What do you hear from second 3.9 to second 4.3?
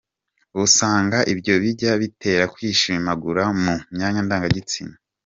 myanya